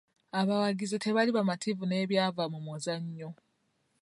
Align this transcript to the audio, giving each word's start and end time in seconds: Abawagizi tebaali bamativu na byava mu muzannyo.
Abawagizi 0.39 0.97
tebaali 1.03 1.31
bamativu 1.37 1.83
na 1.85 1.97
byava 2.09 2.43
mu 2.53 2.59
muzannyo. 2.65 3.29